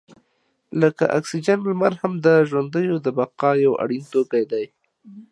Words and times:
لکه 0.81 1.03
اکسیجن، 1.17 1.59
لمر 1.67 1.93
هم 2.01 2.13
د 2.25 2.27
ژوندیو 2.49 2.95
د 3.05 3.07
بقا 3.17 3.51
یو 3.65 3.73
اړین 3.83 4.03
توکی 4.13 4.43
دی. 4.51 4.65